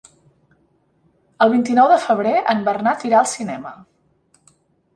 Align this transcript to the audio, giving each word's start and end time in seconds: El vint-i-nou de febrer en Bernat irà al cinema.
El 1.45 1.51
vint-i-nou 1.51 1.91
de 1.93 1.99
febrer 2.07 2.33
en 2.55 2.65
Bernat 2.71 3.07
irà 3.11 3.21
al 3.23 3.31
cinema. 3.37 3.77